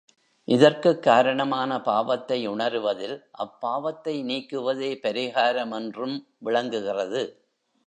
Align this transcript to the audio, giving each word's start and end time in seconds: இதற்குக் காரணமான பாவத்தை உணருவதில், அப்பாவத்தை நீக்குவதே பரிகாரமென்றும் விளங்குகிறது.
இதற்குக் 0.47 1.03
காரணமான 1.03 1.81
பாவத்தை 1.81 2.49
உணருவதில், 2.49 3.23
அப்பாவத்தை 3.31 4.23
நீக்குவதே 4.23 4.97
பரிகாரமென்றும் 5.03 6.25
விளங்குகிறது. 6.37 7.23